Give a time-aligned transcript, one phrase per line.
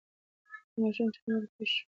[0.67, 1.79] هغه ماشوم چې خندل، خوښ و.